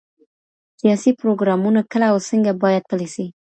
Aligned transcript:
سياسي 0.79 1.11
پروګرامونه 1.21 1.79
کله 1.91 2.05
او 2.11 2.17
څنګه 2.29 2.51
بايد 2.63 2.83
پلي 2.91 3.07
سي؟ 3.15 3.25